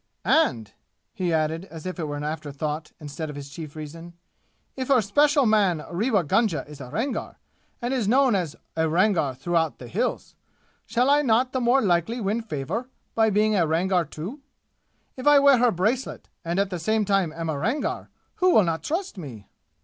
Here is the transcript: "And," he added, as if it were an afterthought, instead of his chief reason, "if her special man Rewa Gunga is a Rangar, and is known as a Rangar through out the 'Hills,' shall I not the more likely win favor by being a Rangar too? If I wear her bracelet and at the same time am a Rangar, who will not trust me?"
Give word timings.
"And," 0.25 0.73
he 1.13 1.31
added, 1.31 1.65
as 1.65 1.85
if 1.85 1.99
it 1.99 2.07
were 2.07 2.17
an 2.17 2.23
afterthought, 2.23 2.91
instead 2.99 3.29
of 3.29 3.35
his 3.35 3.51
chief 3.51 3.75
reason, 3.75 4.15
"if 4.75 4.87
her 4.87 4.99
special 4.99 5.45
man 5.45 5.85
Rewa 5.91 6.23
Gunga 6.23 6.65
is 6.67 6.81
a 6.81 6.89
Rangar, 6.89 7.37
and 7.83 7.93
is 7.93 8.07
known 8.07 8.33
as 8.33 8.55
a 8.75 8.89
Rangar 8.89 9.35
through 9.35 9.57
out 9.57 9.77
the 9.77 9.87
'Hills,' 9.87 10.33
shall 10.87 11.11
I 11.11 11.21
not 11.21 11.51
the 11.51 11.61
more 11.61 11.81
likely 11.83 12.19
win 12.19 12.41
favor 12.41 12.89
by 13.13 13.29
being 13.29 13.55
a 13.55 13.67
Rangar 13.67 14.05
too? 14.05 14.39
If 15.17 15.27
I 15.27 15.37
wear 15.37 15.59
her 15.59 15.69
bracelet 15.69 16.29
and 16.43 16.57
at 16.57 16.71
the 16.71 16.79
same 16.79 17.05
time 17.05 17.31
am 17.31 17.47
a 17.47 17.59
Rangar, 17.59 18.09
who 18.37 18.55
will 18.55 18.63
not 18.63 18.81
trust 18.81 19.19
me?" 19.19 19.49